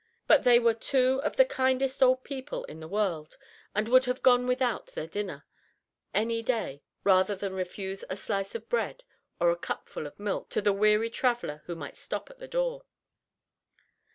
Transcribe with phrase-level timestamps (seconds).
[0.25, 3.37] But they were two of the kindest old people in the world,
[3.75, 5.45] and would have gone without their dinner
[6.11, 9.03] any day, rather than refuse a slice of bread
[9.39, 12.81] or a cupful of milk to the weary traveler who might stop at the door.